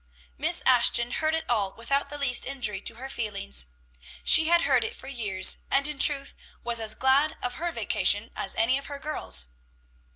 Miss 0.35 0.63
Ashton 0.65 1.11
heard 1.11 1.35
it 1.35 1.47
all 1.47 1.73
without 1.77 2.09
the 2.09 2.17
least 2.17 2.47
injury 2.47 2.81
to 2.81 2.95
her 2.95 3.07
feelings. 3.07 3.67
She 4.23 4.47
had 4.47 4.63
heard 4.63 4.83
it 4.83 4.95
for 4.95 5.07
years, 5.07 5.57
and, 5.69 5.87
in 5.87 5.99
truth, 5.99 6.35
was 6.63 6.79
as 6.79 6.95
glad 6.95 7.37
of 7.43 7.53
her 7.61 7.71
vacation 7.71 8.31
as 8.35 8.55
any 8.55 8.79
of 8.79 8.87
her 8.87 8.97
girls. 8.97 9.45